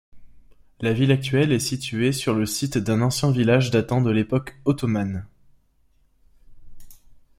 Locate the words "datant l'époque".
3.69-4.59